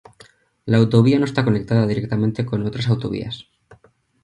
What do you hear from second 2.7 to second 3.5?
autovías.